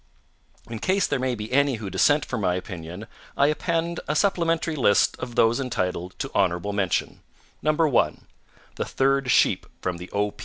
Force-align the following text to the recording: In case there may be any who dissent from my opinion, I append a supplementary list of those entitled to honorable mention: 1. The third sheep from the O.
In 0.67 0.79
case 0.79 1.05
there 1.05 1.19
may 1.19 1.35
be 1.35 1.53
any 1.53 1.75
who 1.75 1.91
dissent 1.91 2.25
from 2.25 2.41
my 2.41 2.55
opinion, 2.55 3.05
I 3.37 3.45
append 3.49 3.99
a 4.07 4.15
supplementary 4.15 4.75
list 4.75 5.15
of 5.19 5.35
those 5.35 5.59
entitled 5.59 6.17
to 6.17 6.31
honorable 6.33 6.73
mention: 6.73 7.19
1. 7.61 7.85
The 8.77 8.85
third 8.85 9.29
sheep 9.29 9.67
from 9.79 9.97
the 9.97 10.09
O. 10.11 10.33